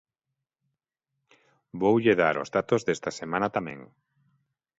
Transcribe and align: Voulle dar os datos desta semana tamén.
Voulle 1.81 2.13
dar 2.21 2.35
os 2.43 2.49
datos 2.57 2.81
desta 2.87 3.11
semana 3.19 3.47
tamén. 3.55 3.79